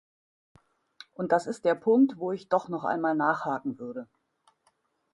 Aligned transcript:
Und 1.13 1.31
das 1.31 1.45
ist 1.45 1.63
der 1.63 1.75
Punkt, 1.75 2.17
wo 2.17 2.31
ich 2.31 2.49
doch 2.49 2.69
noch 2.69 2.85
einmal 2.85 3.13
nachhaken 3.13 3.77
würde. 3.77 4.07